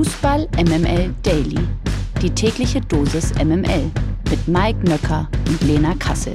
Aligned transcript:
Fußball 0.00 0.48
MML 0.56 1.14
Daily. 1.22 1.58
Die 2.22 2.30
tägliche 2.30 2.80
Dosis 2.80 3.34
MML 3.34 3.90
mit 4.30 4.48
Mike 4.48 4.78
Nöcker 4.88 5.28
und 5.46 5.60
Lena 5.60 5.94
Kassel. 5.96 6.32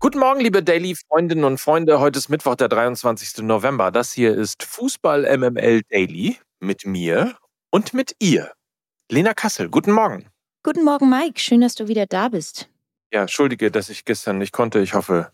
Guten 0.00 0.18
Morgen, 0.18 0.40
liebe 0.40 0.64
Daily-Freundinnen 0.64 1.44
und 1.44 1.58
Freunde. 1.58 2.00
Heute 2.00 2.18
ist 2.18 2.28
Mittwoch, 2.28 2.56
der 2.56 2.68
23. 2.68 3.44
November. 3.44 3.92
Das 3.92 4.12
hier 4.12 4.34
ist 4.34 4.64
Fußball 4.64 5.38
MML 5.38 5.82
Daily 5.88 6.36
mit 6.58 6.86
mir 6.86 7.36
und 7.70 7.94
mit 7.94 8.16
ihr. 8.18 8.50
Lena 9.12 9.34
Kassel, 9.34 9.68
guten 9.68 9.92
Morgen. 9.92 10.26
Guten 10.64 10.84
Morgen, 10.84 11.08
Mike. 11.08 11.38
Schön, 11.38 11.60
dass 11.60 11.76
du 11.76 11.86
wieder 11.86 12.06
da 12.06 12.28
bist. 12.28 12.68
Ja, 13.12 13.20
entschuldige, 13.20 13.70
dass 13.70 13.90
ich 13.90 14.04
gestern 14.04 14.38
nicht 14.38 14.52
konnte. 14.52 14.80
Ich 14.80 14.94
hoffe, 14.94 15.30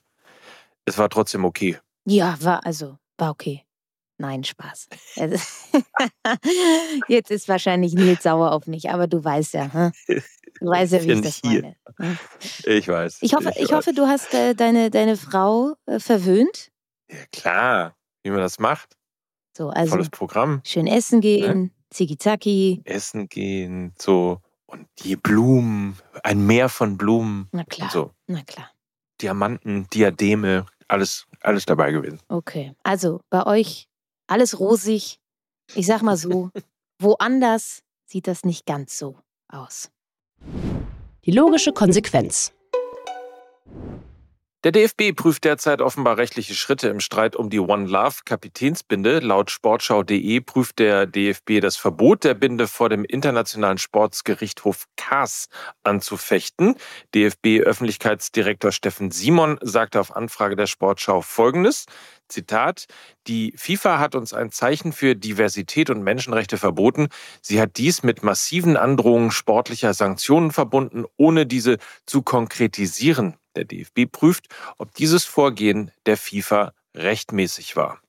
es 0.85 0.99
war 0.99 1.09
trotzdem 1.09 1.47
okay. 1.47 1.79
Ja, 2.05 2.37
war 2.43 2.67
also, 2.67 2.99
war 3.17 3.31
okay. 3.31 3.65
Nein, 4.19 4.43
Spaß. 4.43 4.89
Also, 5.17 5.37
Jetzt 7.09 7.31
ist 7.31 7.49
wahrscheinlich 7.49 7.95
Nils 7.95 8.25
sauer 8.25 8.51
auf 8.53 8.67
mich, 8.67 8.91
aber 8.91 9.07
du 9.07 9.23
weißt 9.23 9.55
ja, 9.55 9.73
hm? 9.73 9.93
du 10.09 10.67
weißt 10.67 10.93
ja, 10.93 11.03
wie 11.05 11.13
ich 11.13 11.21
das 11.21 11.37
hier. 11.37 11.63
meine. 11.63 11.77
hm? 11.99 12.19
Ich 12.65 12.89
weiß. 12.89 13.19
Ich 13.21 13.35
hoffe, 13.35 13.53
ich 13.57 13.71
weiß. 13.71 13.73
hoffe, 13.73 13.93
du 13.93 14.07
hast 14.07 14.35
äh, 14.35 14.55
deine, 14.55 14.91
deine 14.91 15.17
Frau 15.17 15.75
äh, 15.87 16.01
verwöhnt. 16.01 16.71
Ja, 17.09 17.19
klar, 17.33 17.97
wie 18.25 18.31
man 18.31 18.41
das 18.41 18.59
macht. 18.59 18.97
So, 19.57 19.71
also 19.71 19.91
Volles 19.91 20.11
Programm. 20.11 20.61
schön 20.65 20.87
essen 20.87 21.21
gehen, 21.21 21.73
ziki-zaki. 21.91 22.83
Essen 22.85 23.29
gehen, 23.29 23.95
so. 23.99 24.41
Und 24.67 24.87
die 24.99 25.17
Blumen, 25.17 25.97
ein 26.23 26.45
Meer 26.45 26.69
von 26.69 26.99
Blumen. 26.99 27.49
Na 27.53 27.65
klar, 27.65 27.89
so. 27.91 28.11
na 28.27 28.43
klar. 28.43 28.71
Diamanten, 29.21 29.89
Diademe, 29.91 30.67
alles, 30.89 31.27
alles 31.41 31.65
dabei 31.65 31.91
gewesen. 31.93 32.21
Okay. 32.29 32.75
Also 32.83 33.21
bei 33.31 33.47
euch 33.47 33.88
alles 34.29 34.61
rosig. 34.61 35.19
Ich 35.75 35.87
sag 35.87 36.03
mal 36.03 36.17
so, 36.17 36.51
woanders 37.01 37.83
sieht 38.07 38.27
das 38.27 38.45
nicht 38.45 38.67
ganz 38.67 38.97
so 38.97 39.17
aus. 39.49 39.91
Die 41.25 41.33
logische 41.33 41.73
Konsequenz. 41.73 42.53
Der 44.65 44.73
DFB 44.73 45.15
prüft 45.15 45.45
derzeit 45.45 45.81
offenbar 45.81 46.17
rechtliche 46.17 46.53
Schritte 46.53 46.89
im 46.89 46.99
Streit 46.99 47.37
um 47.37 47.49
die 47.49 47.61
One 47.61 47.87
Love 47.87 48.17
Kapitänsbinde. 48.25 49.21
Laut 49.21 49.53
Sportschau.de 49.53 50.41
prüft 50.41 50.81
der 50.81 51.07
DFB 51.07 51.61
das 51.61 51.77
Verbot 51.77 52.25
der 52.25 52.35
Binde 52.35 52.67
vor 52.67 52.89
dem 52.89 53.05
Internationalen 53.05 53.79
Sportsgerichtshof 53.79 54.87
CAS 54.97 55.47
anzufechten. 55.85 56.75
DFB-Öffentlichkeitsdirektor 57.15 58.73
Steffen 58.73 59.13
Simon 59.13 59.61
sagte 59.63 60.01
auf 60.01 60.17
Anfrage 60.17 60.57
der 60.57 60.67
Sportschau 60.67 61.21
Folgendes. 61.21 61.87
Zitat, 62.27 62.87
die 63.29 63.55
FIFA 63.57 64.01
hat 64.01 64.17
uns 64.17 64.35
ein 64.35 64.51
Zeichen 64.51 64.93
für 64.93 65.15
Diversität 65.15 65.89
und 65.89 66.03
Menschenrechte 66.03 66.59
verboten. 66.59 67.11
Sie 67.43 67.61
hat 67.61 67.77
dies 67.77 68.03
mit 68.03 68.25
massiven 68.25 68.77
Androhungen 68.77 69.31
sportlicher 69.31 69.95
Sanktionen 69.95 70.51
verbunden, 70.51 71.05
ohne 71.17 71.47
diese 71.47 71.79
zu 72.07 72.23
konkretisieren. 72.23 73.37
Der 73.59 73.65
DFB 73.65 74.11
prüft, 74.11 74.47
ob 74.79 74.95
dieses 74.95 75.25
Vorgehen 75.25 75.91
der 76.07 76.17
FIFA 76.17 76.73
rechtmäßig 76.95 77.75
war. 77.75 78.01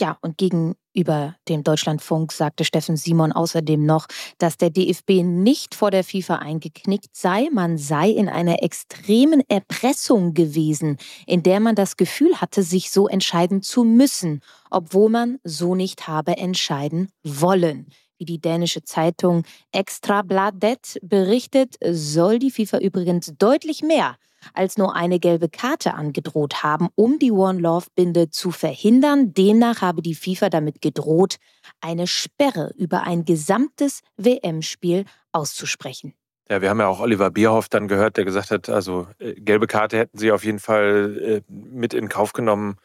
Ja, 0.00 0.18
und 0.20 0.36
gegenüber 0.36 1.36
dem 1.48 1.62
Deutschlandfunk 1.62 2.32
sagte 2.32 2.64
Steffen 2.64 2.96
Simon 2.96 3.30
außerdem 3.30 3.84
noch, 3.84 4.08
dass 4.38 4.56
der 4.56 4.70
DFB 4.70 5.22
nicht 5.22 5.76
vor 5.76 5.92
der 5.92 6.02
FIFA 6.02 6.36
eingeknickt 6.36 7.14
sei, 7.14 7.48
man 7.52 7.78
sei 7.78 8.10
in 8.10 8.28
einer 8.28 8.64
extremen 8.64 9.42
Erpressung 9.48 10.34
gewesen, 10.34 10.96
in 11.26 11.44
der 11.44 11.60
man 11.60 11.76
das 11.76 11.96
Gefühl 11.96 12.40
hatte, 12.40 12.64
sich 12.64 12.90
so 12.90 13.06
entscheiden 13.06 13.62
zu 13.62 13.84
müssen, 13.84 14.40
obwohl 14.70 15.10
man 15.10 15.38
so 15.44 15.76
nicht 15.76 16.08
habe 16.08 16.36
entscheiden 16.36 17.10
wollen. 17.22 17.86
Wie 18.18 18.24
die 18.24 18.40
dänische 18.40 18.82
Zeitung 18.82 19.44
Extrabladet 19.70 20.98
berichtet, 21.02 21.76
soll 21.80 22.40
die 22.40 22.50
FIFA 22.50 22.78
übrigens 22.78 23.34
deutlich 23.38 23.82
mehr 23.82 24.16
als 24.54 24.78
nur 24.78 24.94
eine 24.94 25.18
gelbe 25.18 25.48
Karte 25.48 25.94
angedroht 25.94 26.62
haben, 26.62 26.88
um 26.94 27.18
die 27.18 27.32
One 27.32 27.60
Love 27.60 27.86
Binde 27.94 28.30
zu 28.30 28.50
verhindern. 28.50 29.32
Demnach 29.34 29.82
habe 29.82 30.02
die 30.02 30.14
FIFA 30.14 30.50
damit 30.50 30.80
gedroht, 30.80 31.36
eine 31.80 32.06
Sperre 32.06 32.72
über 32.76 33.02
ein 33.02 33.24
gesamtes 33.24 34.00
WM-Spiel 34.16 35.04
auszusprechen. 35.32 36.14
Ja, 36.50 36.60
wir 36.60 36.68
haben 36.68 36.80
ja 36.80 36.88
auch 36.88 36.98
Oliver 36.98 37.30
Bierhoff 37.30 37.68
dann 37.68 37.86
gehört, 37.86 38.16
der 38.16 38.24
gesagt 38.24 38.50
hat, 38.50 38.68
also 38.68 39.06
äh, 39.20 39.34
gelbe 39.34 39.68
Karte 39.68 39.98
hätten 39.98 40.18
sie 40.18 40.32
auf 40.32 40.44
jeden 40.44 40.58
Fall 40.58 41.44
äh, 41.48 41.52
mit 41.52 41.94
in 41.94 42.08
Kauf 42.08 42.32
genommen. 42.32 42.76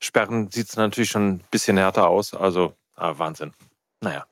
Sperren 0.00 0.50
sieht 0.50 0.70
es 0.70 0.76
natürlich 0.76 1.10
schon 1.10 1.34
ein 1.34 1.44
bisschen 1.52 1.76
härter 1.76 2.08
aus. 2.08 2.34
Also 2.34 2.74
ah, 2.96 3.14
Wahnsinn. 3.18 3.52
Naja. 4.00 4.26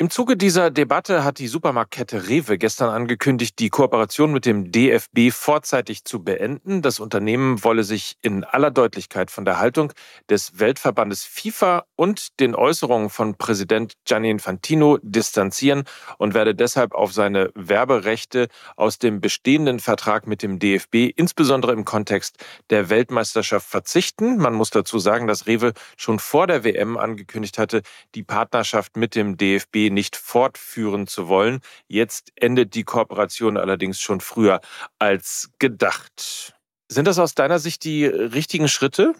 Im 0.00 0.10
Zuge 0.10 0.36
dieser 0.36 0.70
Debatte 0.70 1.24
hat 1.24 1.40
die 1.40 1.48
Supermarktkette 1.48 2.28
Rewe 2.28 2.56
gestern 2.56 2.88
angekündigt, 2.90 3.58
die 3.58 3.68
Kooperation 3.68 4.30
mit 4.30 4.46
dem 4.46 4.70
DFB 4.70 5.32
vorzeitig 5.32 6.04
zu 6.04 6.22
beenden. 6.22 6.82
Das 6.82 7.00
Unternehmen 7.00 7.64
wolle 7.64 7.82
sich 7.82 8.14
in 8.22 8.44
aller 8.44 8.70
Deutlichkeit 8.70 9.32
von 9.32 9.44
der 9.44 9.58
Haltung 9.58 9.92
des 10.30 10.60
Weltverbandes 10.60 11.24
FIFA 11.24 11.82
und 11.96 12.38
den 12.38 12.54
Äußerungen 12.54 13.10
von 13.10 13.34
Präsident 13.34 13.94
Gianni 14.04 14.30
Infantino 14.30 14.98
distanzieren 15.02 15.82
und 16.18 16.32
werde 16.32 16.54
deshalb 16.54 16.94
auf 16.94 17.12
seine 17.12 17.50
Werberechte 17.56 18.46
aus 18.76 19.00
dem 19.00 19.20
bestehenden 19.20 19.80
Vertrag 19.80 20.28
mit 20.28 20.44
dem 20.44 20.60
DFB, 20.60 21.10
insbesondere 21.16 21.72
im 21.72 21.84
Kontext 21.84 22.36
der 22.70 22.88
Weltmeisterschaft, 22.88 23.68
verzichten. 23.68 24.36
Man 24.36 24.54
muss 24.54 24.70
dazu 24.70 25.00
sagen, 25.00 25.26
dass 25.26 25.48
Rewe 25.48 25.72
schon 25.96 26.20
vor 26.20 26.46
der 26.46 26.62
WM 26.62 26.96
angekündigt 26.96 27.58
hatte, 27.58 27.82
die 28.14 28.22
Partnerschaft 28.22 28.96
mit 28.96 29.16
dem 29.16 29.36
DFB 29.36 29.87
nicht 29.90 30.16
fortführen 30.16 31.06
zu 31.06 31.28
wollen. 31.28 31.60
Jetzt 31.86 32.32
endet 32.36 32.74
die 32.74 32.84
Kooperation 32.84 33.56
allerdings 33.56 34.00
schon 34.00 34.20
früher 34.20 34.60
als 34.98 35.50
gedacht. 35.58 36.54
Sind 36.90 37.06
das 37.06 37.18
aus 37.18 37.34
deiner 37.34 37.58
Sicht 37.58 37.84
die 37.84 38.06
richtigen 38.06 38.68
Schritte? 38.68 39.14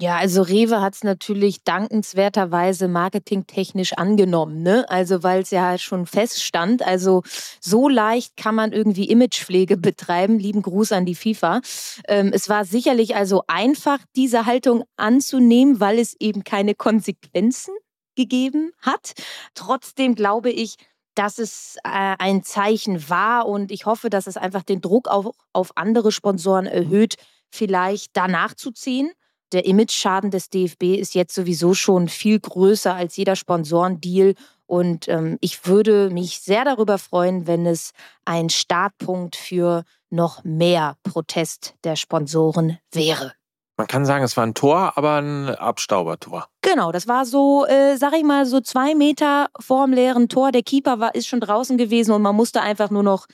Ja, 0.00 0.16
also 0.16 0.40
Rewe 0.40 0.80
hat 0.80 0.94
es 0.94 1.04
natürlich 1.04 1.62
dankenswerterweise 1.62 2.88
marketingtechnisch 2.88 3.92
angenommen, 3.92 4.62
ne? 4.62 4.88
Also 4.88 5.22
weil 5.22 5.42
es 5.42 5.50
ja 5.50 5.76
schon 5.76 6.06
feststand. 6.06 6.82
Also 6.82 7.22
so 7.60 7.86
leicht 7.86 8.34
kann 8.38 8.54
man 8.54 8.72
irgendwie 8.72 9.10
Imagepflege 9.10 9.76
betreiben. 9.76 10.38
Lieben 10.38 10.62
Gruß 10.62 10.92
an 10.92 11.04
die 11.04 11.14
FIFA. 11.14 11.60
Ähm, 12.08 12.30
es 12.32 12.48
war 12.48 12.64
sicherlich 12.64 13.14
also 13.14 13.42
einfach, 13.46 13.98
diese 14.16 14.46
Haltung 14.46 14.84
anzunehmen, 14.96 15.80
weil 15.80 15.98
es 15.98 16.16
eben 16.18 16.44
keine 16.44 16.74
Konsequenzen 16.74 17.74
gegeben 18.20 18.72
hat. 18.80 19.12
Trotzdem 19.54 20.14
glaube 20.14 20.50
ich, 20.50 20.76
dass 21.14 21.38
es 21.38 21.76
äh, 21.84 22.16
ein 22.18 22.42
Zeichen 22.42 23.08
war 23.08 23.46
und 23.46 23.70
ich 23.70 23.86
hoffe, 23.86 24.10
dass 24.10 24.26
es 24.26 24.36
einfach 24.36 24.62
den 24.62 24.80
Druck 24.80 25.08
auf, 25.08 25.34
auf 25.52 25.76
andere 25.76 26.12
Sponsoren 26.12 26.66
erhöht, 26.66 27.16
vielleicht 27.50 28.10
danach 28.14 28.54
zu 28.54 28.70
ziehen. 28.70 29.10
Der 29.52 29.64
Imageschaden 29.64 30.30
des 30.30 30.48
DFB 30.48 30.96
ist 30.96 31.14
jetzt 31.14 31.34
sowieso 31.34 31.74
schon 31.74 32.08
viel 32.08 32.38
größer 32.38 32.94
als 32.94 33.16
jeder 33.16 33.34
Sponsorendeal. 33.34 34.34
Und 34.66 35.08
ähm, 35.08 35.38
ich 35.40 35.66
würde 35.66 36.10
mich 36.10 36.40
sehr 36.40 36.64
darüber 36.64 36.98
freuen, 36.98 37.48
wenn 37.48 37.66
es 37.66 37.90
ein 38.24 38.48
Startpunkt 38.48 39.34
für 39.34 39.82
noch 40.08 40.44
mehr 40.44 40.96
Protest 41.02 41.74
der 41.82 41.96
Sponsoren 41.96 42.78
wäre. 42.92 43.32
Man 43.80 43.86
kann 43.86 44.04
sagen, 44.04 44.22
es 44.22 44.36
war 44.36 44.44
ein 44.44 44.52
Tor, 44.52 44.92
aber 44.96 45.22
ein 45.22 45.48
Abstaubertor. 45.54 46.48
Genau, 46.60 46.92
das 46.92 47.08
war 47.08 47.24
so, 47.24 47.64
äh, 47.64 47.96
sag 47.96 48.12
ich 48.12 48.24
mal, 48.24 48.44
so 48.44 48.60
zwei 48.60 48.94
Meter 48.94 49.48
vorm 49.58 49.94
leeren 49.94 50.28
Tor. 50.28 50.52
Der 50.52 50.62
Keeper 50.62 51.00
war, 51.00 51.14
ist 51.14 51.26
schon 51.26 51.40
draußen 51.40 51.78
gewesen 51.78 52.12
und 52.12 52.20
man 52.20 52.36
musste 52.36 52.60
einfach 52.60 52.90
nur 52.90 53.02
noch 53.02 53.26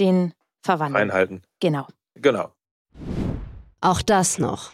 den 0.00 0.34
verwandeln. 0.60 1.08
Reinhalten. 1.08 1.42
Genau. 1.60 1.86
Genau. 2.16 2.50
Auch 3.80 4.02
das 4.02 4.38
noch. 4.38 4.72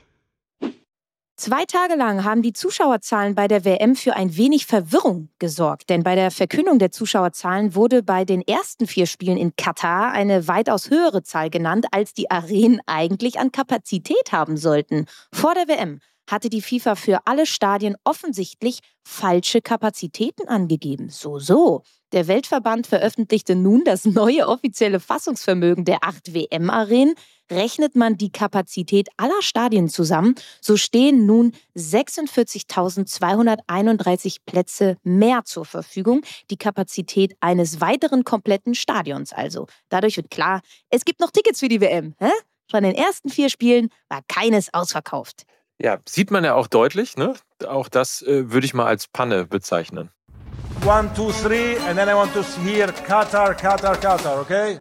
Zwei 1.41 1.67
Tage 1.67 1.95
lang 1.95 2.25
haben 2.25 2.43
die 2.43 2.53
Zuschauerzahlen 2.53 3.37
bei 3.37 3.47
der 3.47 3.65
WM 3.65 3.95
für 3.95 4.17
ein 4.17 4.37
wenig 4.37 4.67
Verwirrung 4.67 5.29
gesorgt, 5.39 5.89
denn 5.89 6.03
bei 6.03 6.17
der 6.17 6.33
Verkündung 6.33 6.81
der 6.81 6.91
Zuschauerzahlen 6.91 7.77
wurde 7.77 8.03
bei 8.03 8.25
den 8.25 8.43
ersten 8.43 8.89
vier 8.89 9.07
Spielen 9.07 9.37
in 9.37 9.55
Katar 9.55 10.11
eine 10.11 10.49
weitaus 10.49 10.91
höhere 10.91 11.23
Zahl 11.23 11.49
genannt, 11.49 11.87
als 11.93 12.13
die 12.13 12.29
Arenen 12.29 12.81
eigentlich 12.87 13.39
an 13.39 13.53
Kapazität 13.53 14.33
haben 14.33 14.57
sollten. 14.57 15.07
Vor 15.33 15.55
der 15.55 15.69
WM 15.69 16.01
hatte 16.29 16.51
die 16.51 16.61
FIFA 16.61 16.97
für 16.97 17.21
alle 17.25 17.47
Stadien 17.47 17.95
offensichtlich 18.03 18.81
falsche 19.05 19.63
Kapazitäten 19.63 20.49
angegeben. 20.49 21.09
So, 21.09 21.39
so. 21.39 21.85
Der 22.13 22.27
Weltverband 22.27 22.87
veröffentlichte 22.87 23.55
nun 23.55 23.85
das 23.85 24.07
neue 24.07 24.49
offizielle 24.49 24.99
Fassungsvermögen 24.99 25.85
der 25.85 26.05
acht 26.05 26.33
WM-Arenen. 26.33 27.15
Rechnet 27.51 27.97
man 27.97 28.17
die 28.17 28.33
Kapazität 28.33 29.11
aller 29.17 29.41
Stadien 29.41 29.89
zusammen, 29.89 30.37
so 30.61 30.77
stehen 30.77 31.25
nun 31.27 31.53
46.231 31.77 34.39
Plätze 34.45 34.99
mehr 35.03 35.45
zur 35.45 35.65
Verfügung. 35.65 36.21
Die 36.51 36.59
Kapazität 36.59 37.35
eines 37.41 37.81
weiteren 37.81 38.25
kompletten 38.25 38.75
Stadions 38.75 39.33
also. 39.33 39.67
Dadurch 39.89 40.19
wird 40.19 40.31
klar, 40.31 40.61
es 40.91 41.07
gibt 41.07 41.21
noch 41.21 41.31
Tickets 41.31 41.61
für 41.61 41.69
die 41.69 41.81
WM. 41.81 42.15
Hä? 42.19 42.29
Von 42.71 42.83
den 42.83 42.95
ersten 42.95 43.31
vier 43.31 43.49
Spielen 43.49 43.89
war 44.09 44.21
keines 44.29 44.75
ausverkauft. 44.75 45.45
Ja, 45.81 45.99
sieht 46.09 46.31
man 46.31 46.45
ja 46.45 46.55
auch 46.55 46.67
deutlich. 46.67 47.17
Ne? 47.17 47.35
Auch 47.67 47.89
das 47.89 48.23
äh, 48.23 48.51
würde 48.51 48.67
ich 48.67 48.75
mal 48.75 48.87
als 48.87 49.09
Panne 49.09 49.47
bezeichnen. 49.47 50.11
One, 50.85 51.11
two, 51.15 51.31
three, 51.33 51.77
and 51.87 51.99
then 51.99 52.09
I 52.09 52.15
want 52.15 52.33
to 52.35 52.43
hear 52.63 52.87
Qatar, 52.89 53.55
Qatar, 53.55 53.97
Qatar, 53.97 54.41
okay? 54.41 54.79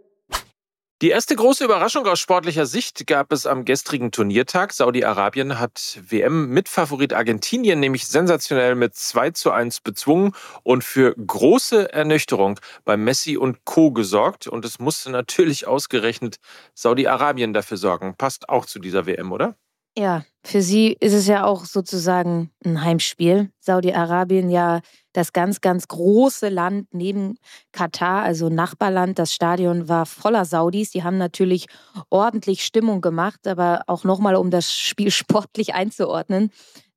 Die 1.04 1.10
erste 1.10 1.36
große 1.36 1.64
Überraschung 1.64 2.08
aus 2.08 2.20
sportlicher 2.20 2.66
Sicht 2.66 3.06
gab 3.06 3.32
es 3.32 3.46
am 3.46 3.66
gestrigen 3.66 4.12
Turniertag. 4.12 4.74
Saudi-Arabien 4.74 5.60
hat 5.60 6.00
WM-Mitfavorit 6.10 7.14
Argentinien 7.14 7.80
nämlich 7.80 8.08
sensationell 8.08 8.74
mit 8.74 8.96
2 8.96 9.30
zu 9.30 9.52
1 9.52 9.82
bezwungen 9.82 10.32
und 10.64 10.84
für 10.84 11.14
große 11.14 11.94
Ernüchterung 11.94 12.60
bei 12.84 12.98
Messi 12.98 13.38
und 13.38 13.64
Co. 13.64 13.92
gesorgt. 13.92 14.48
Und 14.48 14.66
es 14.66 14.80
musste 14.80 15.12
natürlich 15.12 15.68
ausgerechnet 15.68 16.38
Saudi-Arabien 16.74 17.54
dafür 17.54 17.78
sorgen. 17.78 18.16
Passt 18.18 18.50
auch 18.50 18.66
zu 18.66 18.80
dieser 18.80 19.06
WM, 19.06 19.32
oder? 19.32 19.56
Ja, 20.00 20.24
für 20.44 20.62
sie 20.62 20.96
ist 21.00 21.14
es 21.14 21.26
ja 21.26 21.44
auch 21.44 21.66
sozusagen 21.66 22.52
ein 22.64 22.84
Heimspiel. 22.84 23.50
Saudi-Arabien 23.60 24.52
ja 24.52 24.82
das 25.12 25.34
ganz, 25.34 25.60
ganz 25.60 25.88
große 25.88 26.50
Land 26.50 26.90
neben 26.94 27.40
Katar, 27.72 28.22
also 28.22 28.48
Nachbarland. 28.50 29.18
Das 29.18 29.34
Stadion 29.34 29.90
war 29.90 30.06
voller 30.06 30.46
Saudis. 30.46 30.92
Die 30.92 31.04
haben 31.04 31.18
natürlich 31.18 31.66
ordentlich 32.12 32.64
Stimmung 32.64 33.02
gemacht, 33.02 33.48
aber 33.48 33.82
auch 33.88 34.04
nochmal, 34.04 34.36
um 34.36 34.52
das 34.52 34.72
Spiel 34.72 35.10
sportlich 35.24 35.74
einzuordnen. 35.74 36.52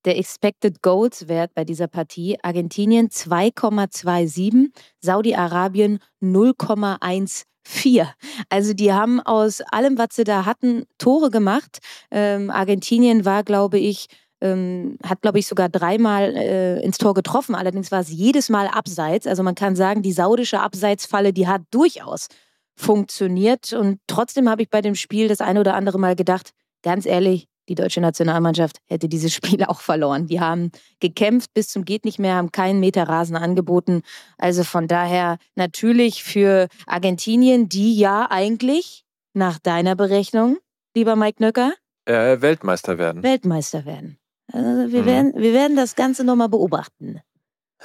Der 0.05 0.19
Expected 0.19 0.83
Goals 0.83 1.27
Wert 1.27 1.55
bei 1.55 1.65
dieser 1.65 1.87
Partie 1.87 2.37
Argentinien 2.43 3.09
2,27, 3.09 4.73
Saudi-Arabien 5.01 6.01
0,1 6.21 7.45
vier. 7.63 8.13
Also 8.49 8.73
die 8.75 8.93
haben 8.93 9.21
aus 9.21 9.61
allem, 9.61 9.99
was 9.99 10.09
sie 10.13 10.25
da 10.25 10.45
hatten, 10.45 10.85
Tore 10.99 11.31
gemacht. 11.31 11.79
Ähm, 12.11 12.51
Argentinien 12.51 13.25
war, 13.25 13.43
glaube 13.45 13.79
ich, 13.79 14.07
ähm, 14.41 14.97
hat, 15.05 15.21
glaube 15.23 15.39
ich, 15.39 15.47
sogar 15.47 15.69
dreimal 15.69 16.35
äh, 16.35 16.83
ins 16.83 16.99
Tor 16.99 17.15
getroffen. 17.15 17.55
Allerdings 17.55 17.93
war 17.93 18.01
es 18.01 18.11
jedes 18.11 18.49
Mal 18.49 18.69
abseits. 18.69 19.27
Also 19.27 19.43
man 19.43 19.55
kann 19.55 19.77
sagen, 19.77 20.03
die 20.03 20.13
saudische 20.13 20.61
Abseitsfalle, 20.61 21.33
die 21.33 21.47
hat 21.47 21.63
durchaus 21.71 22.29
funktioniert. 22.77 23.73
Und 23.73 24.01
trotzdem 24.07 24.49
habe 24.49 24.63
ich 24.63 24.71
bei 24.71 24.81
dem 24.81 24.95
Spiel 24.95 25.29
das 25.29 25.41
eine 25.41 25.61
oder 25.61 25.75
andere 25.75 25.99
Mal 25.99 26.17
gedacht, 26.17 26.53
ganz 26.83 27.05
ehrlich, 27.05 27.50
die 27.71 27.77
deutsche 27.77 28.01
Nationalmannschaft 28.01 28.79
hätte 28.87 29.09
dieses 29.09 29.33
Spiel 29.35 29.65
auch 29.65 29.81
verloren. 29.81 30.27
Die 30.27 30.41
haben 30.41 30.73
gekämpft 30.99 31.55
bis 31.55 31.69
zum 31.69 31.85
geht 31.85 32.05
nicht 32.05 32.19
mehr, 32.19 32.35
haben 32.35 32.53
keinen 32.53 32.81
Meter 32.81 33.05
Rasen 33.05 33.37
angeboten. 33.37 34.03
Also 34.37 34.65
von 34.65 34.89
daher 34.89 35.39
natürlich 35.55 36.23
für 36.25 36.69
Argentinien, 36.87 37.69
die 37.69 37.97
ja 37.97 38.27
eigentlich 38.29 39.05
nach 39.33 39.59
deiner 39.59 39.95
Berechnung, 39.95 40.59
lieber 40.95 41.17
Mike 41.17 41.43
Nöcker, 41.43 41.73
äh, 42.07 42.41
Weltmeister 42.41 42.99
werden. 42.99 43.23
Weltmeister 43.23 43.85
werden. 43.85 44.19
Also 44.53 44.93
wir, 44.93 45.03
mhm. 45.03 45.07
werden, 45.07 45.33
wir 45.37 45.53
werden 45.55 45.77
das 45.77 45.95
Ganze 45.95 46.25
nochmal 46.25 46.49
beobachten. 46.49 47.21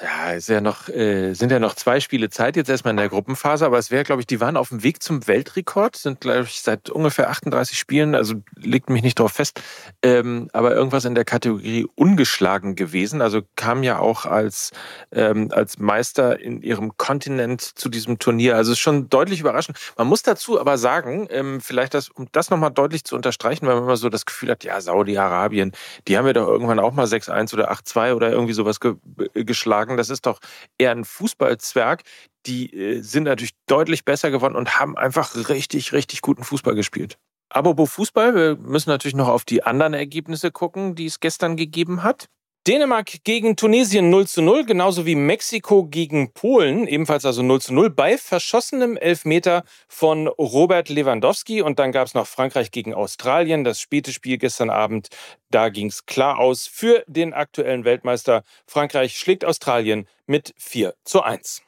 Ja, 0.03 0.33
ist 0.33 0.50
ja 0.50 0.59
noch, 0.59 0.89
äh, 0.89 1.33
sind 1.33 1.53
ja 1.53 1.59
noch 1.59 1.74
zwei 1.74 2.01
Spiele 2.01 2.30
Zeit, 2.30 2.57
jetzt 2.57 2.69
erstmal 2.69 2.92
in 2.92 2.97
der 2.97 3.07
Gruppenphase, 3.07 3.65
aber 3.65 3.77
es 3.77 3.92
wäre, 3.92 4.03
glaube 4.03 4.21
ich, 4.21 4.27
die 4.27 4.42
waren 4.42 4.57
auf 4.57 4.68
dem 4.68 4.83
Weg 4.83 5.01
zum 5.01 5.25
Weltrekord, 5.25 5.95
sind, 5.95 6.19
glaube 6.19 6.44
ich, 6.44 6.62
seit 6.62 6.89
ungefähr 6.89 7.30
38 7.30 7.80
Spielen, 7.80 8.13
also 8.13 8.36
legt 8.57 8.89
mich 8.89 9.03
nicht 9.03 9.19
drauf 9.19 9.31
fest, 9.31 9.62
ähm, 10.03 10.50
aber 10.51 10.75
irgendwas 10.75 11.06
in 11.06 11.15
der 11.15 11.24
Kategorie 11.24 11.88
ungeschlagen 11.95 12.75
gewesen. 12.75 13.21
Also 13.21 13.44
kam 13.56 13.83
ja 13.83 13.97
auch 14.00 14.25
als, 14.25 14.71
ähm, 15.13 15.50
als 15.53 15.80
Meister 15.80 16.42
in 16.42 16.62
ihrem 16.62 16.97
Kontinent 16.97 17.62
zu 17.62 17.88
diesem 17.88 18.19
Turnier. 18.19 18.57
Also 18.57 18.74
ist 18.74 18.80
schon 18.80 19.07
deutlich 19.09 19.39
überraschend. 19.39 19.77
Man 19.97 20.07
muss 20.07 20.24
dazu 20.24 20.59
aber 20.59 20.77
sagen, 20.77 21.27
ähm, 21.30 21.62
vielleicht 21.62 21.94
das, 21.94 22.09
um 22.09 22.27
das 22.33 22.50
nochmal 22.50 22.71
deutlich 22.71 23.06
zu 23.06 23.15
unterstreichen, 23.15 23.65
weil 23.65 23.75
man 23.75 23.86
immer 23.86 23.95
so 23.97 24.09
das 24.09 24.25
Gefühl 24.25 24.51
hat, 24.51 24.65
ja, 24.65 24.81
Saudi-Arabien, 24.81 25.71
die 26.09 26.18
haben 26.18 26.27
ja 26.27 26.33
doch 26.33 26.50
irgendwann 26.50 26.80
auch 26.80 26.92
mal 26.92 27.07
6-1 27.07 27.53
oder 27.53 27.71
8-2 27.71 28.13
oder 28.13 28.30
irgendwie 28.30 28.53
sowas 28.53 28.81
ge 28.81 28.95
geschlagen 29.33 29.85
sagen, 29.86 29.98
das 29.98 30.10
ist 30.10 30.26
doch 30.26 30.40
eher 30.78 30.92
ein 30.92 31.06
Fußballzwerg. 31.06 32.04
Die 32.46 32.74
äh, 32.74 33.02
sind 33.02 33.24
natürlich 33.24 33.54
deutlich 33.68 34.06
besser 34.06 34.32
geworden 34.32 34.56
und 34.56 34.80
haben 34.80 34.98
einfach 34.98 35.50
richtig, 35.50 35.94
richtig 35.94 36.22
guten 36.22 36.44
Fußball 36.44 36.76
gespielt. 36.76 37.18
Apropos 37.50 37.92
Fußball, 37.92 38.36
wir 38.36 38.56
müssen 38.58 38.90
natürlich 38.90 39.16
noch 39.16 39.28
auf 39.28 39.46
die 39.46 39.64
anderen 39.64 39.94
Ergebnisse 39.94 40.52
gucken, 40.52 40.96
die 40.96 41.06
es 41.06 41.20
gestern 41.20 41.56
gegeben 41.56 42.04
hat. 42.04 42.28
Dänemark 42.68 43.24
gegen 43.24 43.56
Tunesien 43.56 44.10
0 44.10 44.26
zu 44.26 44.42
0, 44.42 44.66
genauso 44.66 45.06
wie 45.06 45.14
Mexiko 45.14 45.86
gegen 45.86 46.34
Polen, 46.34 46.88
ebenfalls 46.88 47.24
also 47.24 47.44
0 47.44 47.62
zu 47.62 47.76
0, 47.76 47.92
bei 47.92 48.18
verschossenem 48.18 48.98
Elfmeter 48.98 49.64
von 49.88 50.28
Robert 50.28 50.90
Lewandowski. 50.90 51.62
Und 51.62 51.78
dann 51.78 51.92
gab 51.92 52.08
es 52.08 52.16
noch 52.16 52.26
Frankreich 52.26 52.72
gegen 52.72 52.96
Australien, 52.96 53.64
das 53.64 53.80
späte 53.80 54.12
Spiel 54.12 54.40
gestern 54.40 54.72
Abend. 54.72 55.10
Da 55.52 55.70
ging 55.70 55.90
es 55.90 56.08
klar 56.08 56.40
aus 56.40 56.66
für 56.66 57.04
den 57.06 57.36
aktuellen 57.36 57.86
Weltmeister. 57.86 58.42
Frankreich 58.66 59.16
schlägt 59.16 59.46
Australien 59.46 60.08
mit 60.26 60.56
4 60.58 60.96
zu 61.04 61.22
1. 61.22 61.62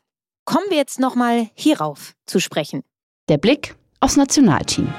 Kommen 0.46 0.66
wir 0.70 0.78
jetzt 0.78 1.00
nochmal 1.00 1.52
hierauf 1.54 2.14
zu 2.26 2.40
sprechen. 2.40 2.84
Der 3.30 3.38
Blick 3.38 3.76
aufs 4.00 4.18
Nationalteam. 4.18 4.92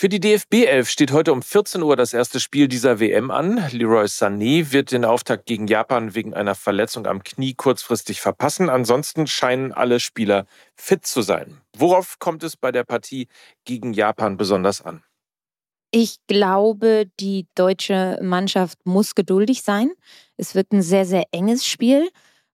Für 0.00 0.08
die 0.08 0.20
DFB 0.20 0.64
11 0.66 0.90
steht 0.90 1.10
heute 1.10 1.32
um 1.32 1.42
14 1.42 1.82
Uhr 1.82 1.96
das 1.96 2.14
erste 2.14 2.38
Spiel 2.38 2.68
dieser 2.68 3.00
WM 3.00 3.32
an. 3.32 3.68
Leroy 3.72 4.04
Sané 4.04 4.70
wird 4.70 4.92
den 4.92 5.04
Auftakt 5.04 5.46
gegen 5.46 5.66
Japan 5.66 6.14
wegen 6.14 6.34
einer 6.34 6.54
Verletzung 6.54 7.08
am 7.08 7.24
Knie 7.24 7.54
kurzfristig 7.54 8.20
verpassen. 8.20 8.68
Ansonsten 8.70 9.26
scheinen 9.26 9.72
alle 9.72 9.98
Spieler 9.98 10.46
fit 10.76 11.04
zu 11.04 11.20
sein. 11.20 11.60
Worauf 11.76 12.20
kommt 12.20 12.44
es 12.44 12.56
bei 12.56 12.70
der 12.70 12.84
Partie 12.84 13.26
gegen 13.64 13.92
Japan 13.92 14.36
besonders 14.36 14.82
an? 14.82 15.02
Ich 15.90 16.18
glaube, 16.28 17.10
die 17.18 17.48
deutsche 17.56 18.20
Mannschaft 18.22 18.78
muss 18.84 19.16
geduldig 19.16 19.64
sein. 19.64 19.90
Es 20.36 20.54
wird 20.54 20.70
ein 20.72 20.82
sehr, 20.82 21.06
sehr 21.06 21.24
enges 21.32 21.66
Spiel. 21.66 22.08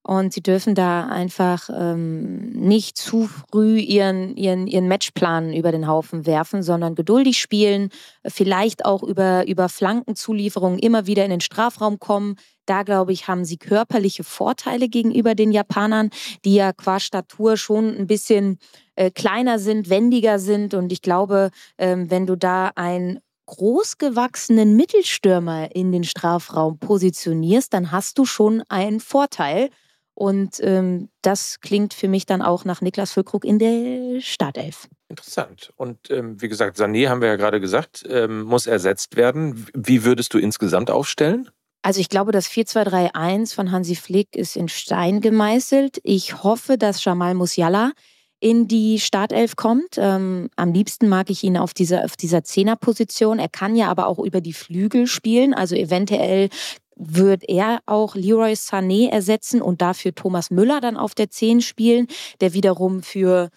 Und 0.07 0.35
sie 0.35 0.43
dürfen 0.43 0.75
da 0.75 1.07
einfach 1.07 1.71
ähm, 1.75 2.51
nicht 2.51 2.99
zu 2.99 3.27
früh 3.27 3.79
ihren, 3.79 4.37
ihren, 4.37 4.67
ihren 4.67 4.87
Matchplan 4.87 5.55
über 5.55 5.73
den 5.73 5.89
Haufen 5.89 6.27
werfen, 6.27 6.63
sondern 6.63 6.95
geduldig 6.95 7.41
spielen, 7.41 7.89
vielleicht 8.27 8.85
auch 8.85 9.03
über, 9.03 9.47
über 9.49 9.71
Flankenzulieferungen 9.71 10.79
immer 10.79 11.07
wieder 11.07 11.25
in 11.25 11.31
den 11.31 11.41
Strafraum 11.41 12.01
kommen. 12.01 12.37
Da, 12.67 12.83
glaube 12.83 13.13
ich, 13.13 13.29
haben 13.29 13.47
sie 13.47 13.57
körperliche 13.57 14.25
Vorteile 14.25 14.91
gegenüber 14.91 15.35
den 15.35 15.53
Japanern, 15.53 16.11
die 16.45 16.57
ja 16.57 16.75
qua 16.75 17.01
Statur 17.01 17.57
schon 17.57 17.97
ein 17.97 18.07
bisschen 18.07 18.59
äh, 18.97 19.11
kleiner 19.11 19.59
sind, 19.59 19.89
wendiger 19.89 20.39
sind. 20.39 20.75
Und 20.75 20.93
ich 20.93 21.01
glaube, 21.01 21.49
ähm, 21.79 22.11
wenn 22.11 22.27
du 22.27 22.37
da 22.37 22.73
ein 22.75 23.21
großgewachsenen 23.47 24.77
Mittelstürmer 24.77 25.75
in 25.75 25.93
den 25.93 26.05
Strafraum 26.05 26.79
positionierst, 26.79 27.73
dann 27.73 27.91
hast 27.91 28.19
du 28.19 28.27
schon 28.27 28.63
einen 28.69 29.01
Vorteil. 29.01 29.71
Und 30.15 30.61
ähm, 30.61 31.09
das 31.23 31.61
klingt 31.61 31.93
für 31.93 32.09
mich 32.09 32.25
dann 32.25 32.41
auch 32.41 32.65
nach 32.65 32.81
Niklas 32.81 33.13
Füllkrug 33.13 33.45
in 33.45 33.59
der 33.59 34.21
Startelf. 34.21 34.89
Interessant. 35.09 35.73
Und 35.77 36.11
ähm, 36.11 36.41
wie 36.41 36.49
gesagt, 36.49 36.79
Sané 36.79 37.09
haben 37.09 37.21
wir 37.21 37.29
ja 37.29 37.37
gerade 37.37 37.61
gesagt, 37.61 38.05
ähm, 38.09 38.43
muss 38.43 38.67
ersetzt 38.67 39.17
werden. 39.17 39.67
Wie 39.75 40.05
würdest 40.05 40.33
du 40.33 40.39
insgesamt 40.39 40.91
aufstellen? 40.91 41.51
Also 41.83 42.01
ich 42.01 42.09
glaube, 42.09 42.33
das 42.33 42.49
4-2-3-1 42.49 43.55
von 43.55 43.71
Hansi 43.71 43.95
Flick 43.97 44.37
ist 44.37 44.57
in 44.57 44.69
Stein 44.69 45.21
gemeißelt. 45.21 46.01
Ich 46.03 46.43
hoffe, 46.43 46.79
dass 46.79 47.05
Jamal 47.05 47.35
Musiala 47.35 47.93
in 48.41 48.69
die 48.69 49.01
Startelf 49.01 49.57
kommt. 49.57 49.97
Ähm, 49.97 50.51
am 50.57 50.73
liebsten 50.73 51.09
mag 51.09 51.31
ich 51.31 51.43
ihn 51.45 51.57
auf 51.57 51.75
dieser, 51.75 52.05
auf 52.05 52.17
dieser 52.17 52.45
Zehnerposition. 52.45 53.39
Er 53.39 53.49
kann 53.49 53.77
ja 53.77 53.89
aber 53.89 54.07
auch 54.07 54.19
über 54.19 54.41
die 54.41 54.53
Flügel 54.53 55.07
spielen. 55.07 55.55
Also 55.55 55.77
eventuell 55.77 56.49
wird 56.97 57.49
er 57.49 57.81
auch 57.87 58.15
Leroy 58.15 58.53
Sané 58.53 59.11
ersetzen 59.11 59.63
und 59.63 59.83
dafür 59.83 60.15
Thomas 60.15 60.51
Müller 60.51 60.81
dann 60.81 60.97
auf 60.97 61.15
der 61.15 61.31
10 61.31 61.61
spielen, 61.61 62.07
der 62.41 62.55
wiederum 62.55 63.03
für, 63.03 63.51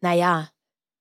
naja, 0.00 0.48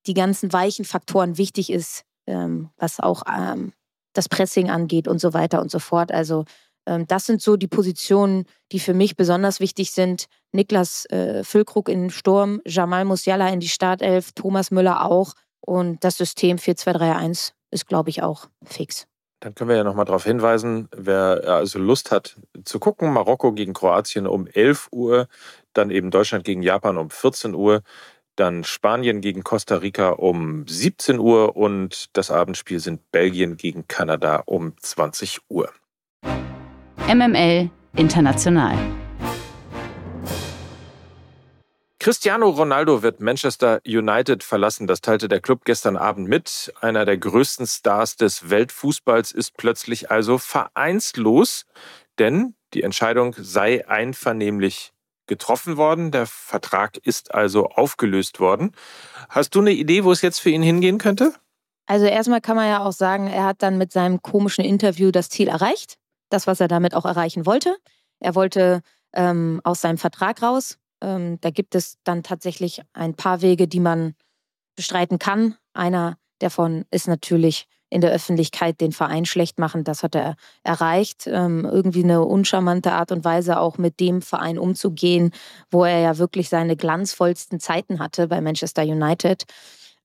die 0.07 0.13
ganzen 0.13 0.51
weichen 0.51 0.85
Faktoren 0.85 1.37
wichtig 1.37 1.69
ist, 1.69 2.03
ähm, 2.27 2.69
was 2.77 2.99
auch 2.99 3.23
ähm, 3.27 3.73
das 4.13 4.29
Pressing 4.29 4.69
angeht 4.69 5.07
und 5.07 5.19
so 5.19 5.33
weiter 5.33 5.61
und 5.61 5.71
so 5.71 5.79
fort. 5.79 6.11
Also 6.11 6.45
ähm, 6.85 7.05
das 7.07 7.25
sind 7.25 7.41
so 7.41 7.55
die 7.55 7.67
Positionen, 7.67 8.45
die 8.71 8.79
für 8.79 8.93
mich 8.93 9.15
besonders 9.15 9.59
wichtig 9.59 9.91
sind. 9.91 10.25
Niklas 10.51 11.05
äh, 11.05 11.43
Füllkrug 11.43 11.89
in 11.89 12.01
den 12.01 12.09
Sturm, 12.09 12.61
Jamal 12.65 13.05
Musiala 13.05 13.49
in 13.49 13.59
die 13.59 13.69
Startelf, 13.69 14.31
Thomas 14.33 14.71
Müller 14.71 15.05
auch. 15.05 15.33
Und 15.61 16.03
das 16.03 16.17
System 16.17 16.57
4-2-3-1 16.57 17.51
ist, 17.71 17.87
glaube 17.87 18.09
ich, 18.09 18.23
auch 18.23 18.47
fix. 18.63 19.08
Dann 19.41 19.55
können 19.55 19.69
wir 19.69 19.77
ja 19.77 19.83
nochmal 19.85 20.05
darauf 20.05 20.25
hinweisen, 20.25 20.89
wer 20.95 21.43
also 21.45 21.79
Lust 21.79 22.11
hat 22.11 22.35
zu 22.65 22.79
gucken, 22.79 23.13
Marokko 23.13 23.53
gegen 23.53 23.73
Kroatien 23.73 24.27
um 24.27 24.47
11 24.47 24.89
Uhr, 24.91 25.27
dann 25.73 25.91
eben 25.91 26.11
Deutschland 26.11 26.43
gegen 26.43 26.61
Japan 26.61 26.97
um 26.97 27.09
14 27.09 27.55
Uhr, 27.55 27.81
dann 28.35 28.63
Spanien 28.63 29.21
gegen 29.21 29.43
Costa 29.43 29.75
Rica 29.75 30.09
um 30.09 30.67
17 30.67 31.19
Uhr 31.19 31.55
und 31.55 32.09
das 32.17 32.31
Abendspiel 32.31 32.79
sind 32.79 33.11
Belgien 33.11 33.55
gegen 33.55 33.87
Kanada 33.87 34.43
um 34.45 34.73
20 34.77 35.39
Uhr. 35.49 35.69
MML 37.07 37.69
International. 37.95 38.77
Cristiano 42.01 42.49
Ronaldo 42.49 43.03
wird 43.03 43.19
Manchester 43.19 43.81
United 43.85 44.41
verlassen. 44.41 44.87
Das 44.87 45.01
teilte 45.01 45.27
der 45.27 45.41
Club 45.41 45.65
gestern 45.65 45.97
Abend 45.97 46.29
mit. 46.29 46.73
Einer 46.79 47.03
der 47.03 47.17
größten 47.17 47.67
Stars 47.67 48.15
des 48.15 48.49
Weltfußballs 48.49 49.33
ist 49.33 49.57
plötzlich 49.57 50.09
also 50.09 50.37
vereinslos, 50.37 51.65
denn 52.17 52.55
die 52.73 52.83
Entscheidung 52.83 53.35
sei 53.37 53.85
einvernehmlich 53.85 54.93
getroffen 55.27 55.75
worden. 55.75 56.11
Der 56.11 56.25
Vertrag 56.25 56.95
ist 57.03 57.33
also 57.33 57.67
aufgelöst 57.67 58.39
worden. 58.39 58.71
Hast 59.27 59.53
du 59.55 59.59
eine 59.59 59.71
Idee, 59.71 60.05
wo 60.05 60.13
es 60.13 60.21
jetzt 60.21 60.39
für 60.39 60.51
ihn 60.51 60.63
hingehen 60.63 60.99
könnte? 60.99 61.33
Also 61.85 62.05
erstmal 62.05 62.39
kann 62.39 62.55
man 62.55 62.69
ja 62.69 62.79
auch 62.79 62.93
sagen, 62.93 63.27
er 63.27 63.43
hat 63.43 63.61
dann 63.61 63.77
mit 63.77 63.91
seinem 63.91 64.21
komischen 64.21 64.63
Interview 64.63 65.11
das 65.11 65.27
Ziel 65.27 65.49
erreicht. 65.49 65.97
Das, 66.29 66.47
was 66.47 66.61
er 66.61 66.69
damit 66.69 66.95
auch 66.95 67.05
erreichen 67.05 67.45
wollte. 67.45 67.75
Er 68.21 68.35
wollte 68.35 68.83
ähm, 69.11 69.59
aus 69.65 69.81
seinem 69.81 69.97
Vertrag 69.97 70.41
raus. 70.41 70.77
Ähm, 71.01 71.39
da 71.41 71.49
gibt 71.49 71.75
es 71.75 71.97
dann 72.03 72.23
tatsächlich 72.23 72.81
ein 72.93 73.15
paar 73.15 73.41
Wege, 73.41 73.67
die 73.67 73.79
man 73.79 74.15
bestreiten 74.75 75.19
kann. 75.19 75.55
Einer 75.73 76.17
davon 76.39 76.85
ist 76.91 77.07
natürlich 77.07 77.67
in 77.89 78.01
der 78.01 78.11
Öffentlichkeit 78.11 78.81
den 78.81 78.91
Verein 78.91 79.25
schlecht 79.25 79.57
machen. 79.57 79.83
Das 79.83 80.03
hat 80.03 80.15
er 80.15 80.35
erreicht. 80.63 81.25
Ähm, 81.27 81.65
irgendwie 81.65 82.03
eine 82.03 82.23
uncharmante 82.23 82.91
Art 82.91 83.11
und 83.11 83.25
Weise 83.25 83.59
auch 83.59 83.77
mit 83.77 83.99
dem 83.99 84.21
Verein 84.21 84.59
umzugehen, 84.59 85.31
wo 85.71 85.83
er 85.83 85.99
ja 85.99 86.17
wirklich 86.17 86.49
seine 86.49 86.75
glanzvollsten 86.75 87.59
Zeiten 87.59 87.99
hatte 87.99 88.27
bei 88.27 88.41
Manchester 88.41 88.83
United. 88.83 89.43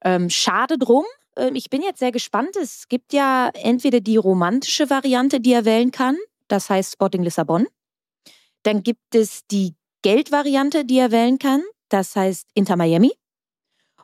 Ähm, 0.02 0.30
schade 0.30 0.78
drum. 0.78 1.04
Ähm, 1.36 1.54
ich 1.54 1.68
bin 1.70 1.82
jetzt 1.82 1.98
sehr 1.98 2.12
gespannt. 2.12 2.56
Es 2.56 2.88
gibt 2.88 3.12
ja 3.12 3.50
entweder 3.52 4.00
die 4.00 4.16
romantische 4.16 4.88
Variante, 4.88 5.40
die 5.40 5.52
er 5.52 5.64
wählen 5.64 5.90
kann. 5.90 6.16
Das 6.48 6.70
heißt 6.70 6.94
Sporting 6.94 7.22
Lissabon. 7.22 7.66
Dann 8.62 8.82
gibt 8.82 9.14
es 9.14 9.46
die 9.46 9.74
Geldvariante, 10.04 10.84
die 10.84 10.99
er 10.99 11.11
wählen 11.11 11.38
kann. 11.38 11.62
Das 11.88 12.14
heißt 12.14 12.50
Inter 12.52 12.76
Miami. 12.76 13.12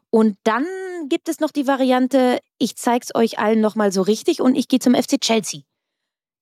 Und 0.09 0.39
dann 0.45 0.65
gibt 1.11 1.29
es 1.29 1.41
noch 1.41 1.51
die 1.51 1.67
Variante, 1.67 2.41
ich 2.59 2.77
zeige 2.77 3.05
es 3.05 3.15
euch 3.15 3.39
allen 3.39 3.61
nochmal 3.61 3.93
so 3.93 4.01
richtig 4.01 4.41
und 4.41 4.57
ich 4.57 4.67
gehe 4.67 4.79
zum 4.79 4.95
FC 4.95 5.21
Chelsea. 5.21 5.61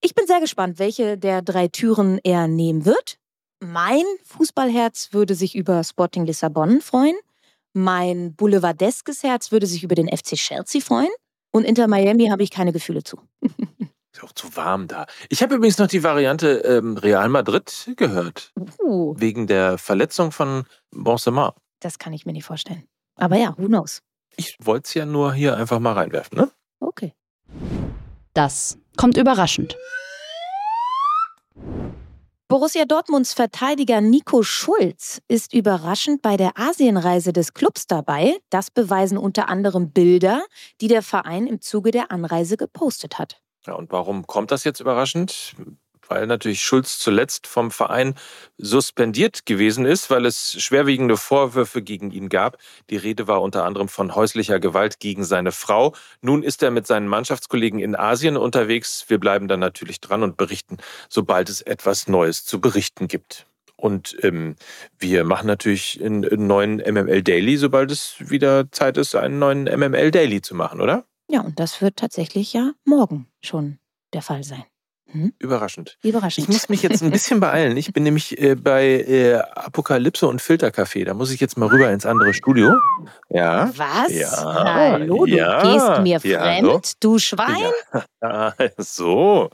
Ich 0.00 0.15
bin 0.15 0.29
sehr 0.29 0.41
gespannt, 0.41 0.79
welche 0.79 1.19
der 1.19 1.43
drei 1.43 1.67
Türen 1.67 2.21
er 2.23 2.47
nehmen 2.47 2.85
wird. 2.85 3.19
Mein 3.59 4.05
Fußballherz 4.23 5.09
würde 5.11 5.35
sich 5.35 5.57
über 5.57 5.83
Sporting 5.83 6.25
Lissabon 6.25 6.81
freuen. 6.81 7.17
Mein 7.73 8.37
boulevardeskes 8.37 9.25
Herz 9.25 9.50
würde 9.50 9.67
sich 9.67 9.83
über 9.83 9.97
den 9.97 10.07
FC 10.07 10.37
Chelsea 10.37 10.81
freuen. 10.81 11.11
Und 11.50 11.65
Inter 11.65 11.88
Miami 11.88 12.29
habe 12.29 12.45
ich 12.45 12.53
keine 12.53 12.73
Gefühle 12.73 13.03
zu. 13.03 13.19
Ist 14.19 14.25
auch 14.25 14.33
zu 14.33 14.57
warm 14.57 14.89
da. 14.89 15.07
Ich 15.29 15.45
habe 15.45 15.55
übrigens 15.55 15.79
noch 15.79 15.87
die 15.87 16.03
Variante 16.03 16.59
ähm, 16.65 16.97
Real 16.97 17.29
Madrid 17.29 17.93
gehört. 17.97 18.53
Uh. 18.81 19.15
Wegen 19.17 19.47
der 19.47 19.79
Verletzung 19.79 20.33
von 20.33 20.65
Benzema. 20.91 21.55
Das 21.79 22.01
kann 22.01 22.13
ich 22.13 22.27
mir 22.27 22.33
nicht 22.33 22.45
vorstellen. 22.45 22.83
Aber 23.15 23.37
ja, 23.37 23.55
who 23.57 23.67
knows? 23.67 24.03
Ich 24.37 24.57
wollte 24.61 24.89
es 24.89 24.95
ja 24.95 25.07
nur 25.07 25.33
hier 25.35 25.57
einfach 25.57 25.79
mal 25.79 25.93
reinwerfen, 25.93 26.37
ne? 26.37 26.51
Okay. 26.81 27.15
Das 28.35 28.77
kommt 28.97 29.17
überraschend. 29.17 29.77
Borussia 32.49 32.87
Dortmunds 32.87 33.35
Verteidiger 33.35 34.01
Nico 34.01 34.43
Schulz 34.43 35.23
ist 35.29 35.55
überraschend 35.55 36.23
bei 36.23 36.37
der 36.37 36.59
Asienreise 36.59 37.33
des 37.33 37.55
Clubs 37.55 37.87
dabei. 37.87 38.37
Das 38.51 38.73
beweisen 38.73 39.17
unter 39.17 39.49
anderem 39.49 39.93
Bilder, 39.93 40.43
die 40.81 40.89
der 40.89 41.03
Verein 41.03 41.47
im 41.47 41.61
Zuge 41.61 41.93
der 41.93 42.11
Anreise 42.11 42.57
gepostet 42.57 43.21
hat. 43.21 43.41
Ja, 43.69 43.75
und 43.75 43.93
warum 43.93 44.27
kommt 44.27 44.51
das 44.51 44.65
jetzt 44.65 44.81
überraschend? 44.81 45.55
Weil 46.09 46.27
natürlich 46.27 46.63
Schulz 46.63 46.99
zuletzt 46.99 47.47
vom 47.47 47.71
Verein 47.71 48.15
suspendiert 48.57 49.45
gewesen 49.45 49.85
ist, 49.85 50.09
weil 50.09 50.25
es 50.25 50.59
schwerwiegende 50.59 51.19
Vorwürfe 51.19 51.83
gegen 51.83 52.11
ihn 52.11 52.31
gab. 52.31 52.57
Die 52.89 52.97
Rede 52.97 53.29
war 53.29 53.43
unter 53.43 53.67
anderem 53.67 53.89
von 53.89 54.15
häuslicher 54.15 54.59
Gewalt 54.59 55.01
gegen 55.01 55.23
seine 55.23 55.53
Frau. 55.53 55.95
Nun 56.23 56.43
ist 56.43 56.63
er 56.63 56.71
mit 56.71 56.87
seinen 56.87 57.09
Mannschaftskollegen 57.09 57.79
in 57.79 57.95
Asien 57.95 58.39
unterwegs. 58.39 59.05
Wir 59.09 59.21
bleiben 59.21 59.49
dann 59.49 59.61
natürlich 59.61 60.01
dran 60.01 60.23
und 60.23 60.39
berichten, 60.39 60.79
sobald 61.11 61.51
es 61.51 61.61
etwas 61.61 62.09
Neues 62.09 62.47
zu 62.47 62.63
berichten 62.63 63.07
gibt. 63.07 63.45
Und 63.77 64.17
ähm, 64.23 64.57
wir 64.99 65.25
machen 65.25 65.47
natürlich 65.47 66.03
einen, 66.03 66.25
einen 66.25 66.47
neuen 66.47 66.77
MML 66.77 67.23
Daily, 67.23 67.59
sobald 67.59 67.91
es 67.91 68.15
wieder 68.19 68.73
Zeit 68.73 68.97
ist, 68.97 69.15
einen 69.15 69.39
neuen 69.39 69.65
MML 69.65 70.11
Daily 70.11 70.41
zu 70.41 70.55
machen, 70.55 70.81
oder? 70.81 71.05
Ja, 71.31 71.43
und 71.43 71.61
das 71.61 71.83
wird 71.83 71.97
tatsächlich 71.97 72.53
ja 72.53 72.73
morgen 72.85 73.27
schon 73.41 73.79
der 74.15 74.23
Fall 74.23 74.45
sein. 74.45 74.65
Hm? 75.11 75.33
Überraschend. 75.39 75.97
Überraschend. 76.03 76.49
Ich 76.49 76.53
muss 76.53 76.69
mich 76.69 76.83
jetzt 76.83 77.03
ein 77.03 77.11
bisschen 77.11 77.41
beeilen. 77.41 77.77
Ich 77.77 77.93
bin 77.93 78.03
nämlich 78.03 78.39
äh, 78.39 78.55
bei 78.55 78.85
äh, 78.85 79.37
Apokalypse 79.37 80.27
und 80.27 80.43
Filtercafé. 80.43 81.05
Da 81.05 81.15
muss 81.15 81.31
ich 81.31 81.41
jetzt 81.41 81.57
mal 81.57 81.69
rüber 81.69 81.91
ins 81.91 82.05
andere 82.05 82.35
Studio. 82.35 82.75
Ja. 83.31 83.71
Was? 83.75 84.13
Ja, 84.13 84.31
Hallo, 84.31 85.25
du 85.25 85.27
ja, 85.27 85.63
gehst 85.63 86.03
mir 86.03 86.19
ja, 86.31 86.41
fremd, 86.41 86.87
so. 86.87 86.93
du 87.01 87.19
Schwein? 87.19 87.73
Ja, 88.23 88.55
so. 88.77 89.51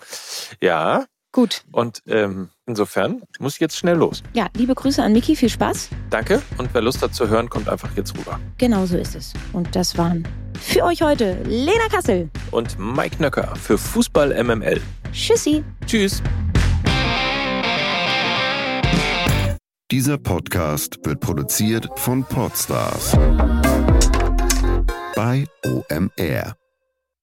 Ja. 0.61 1.05
Gut. 1.31 1.63
Und 1.73 2.03
ähm, 2.07 2.51
insofern 2.67 3.23
muss 3.41 3.55
ich 3.55 3.61
jetzt 3.61 3.77
schnell 3.77 3.97
los. 3.97 4.23
Ja, 4.35 4.47
liebe 4.57 4.75
Grüße 4.75 5.03
an 5.03 5.13
Niki, 5.13 5.35
viel 5.35 5.49
Spaß. 5.49 5.89
Danke. 6.11 6.41
Und 6.59 6.73
wer 6.73 6.81
Lust 6.81 7.03
hat 7.03 7.13
zu 7.15 7.29
hören, 7.29 7.51
kommt 7.51 7.69
einfach 7.69 7.91
jetzt 7.97 8.17
rüber. 8.17 8.39
Genau 8.59 8.87
so 8.87 8.97
ist 8.97 9.17
es. 9.17 9.33
Und 9.53 9.75
das 9.75 9.99
waren 9.99 10.25
für 10.61 10.85
euch 10.85 11.03
heute 11.03 11.43
Lena 11.45 11.89
Kassel. 11.91 12.31
Und 12.51 12.79
Mike 12.79 13.17
Nöcker 13.21 13.55
für 13.57 13.79
Fußball 13.79 14.43
MML. 14.43 14.81
Tschüssi. 15.13 15.63
Tschüss. 15.87 16.23
Dieser 19.91 20.19
Podcast 20.19 20.99
wird 21.05 21.21
produziert 21.21 21.89
von 21.97 22.25
Podstars 22.25 23.13
bei 25.15 25.47
OMR. 25.65 26.57